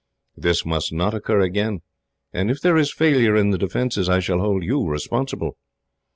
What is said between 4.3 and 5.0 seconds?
hold you